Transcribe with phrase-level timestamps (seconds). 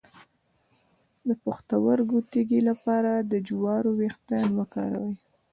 [1.27, 5.15] د پښتورګو تیږې لپاره د جوارو ویښتان وکاروئ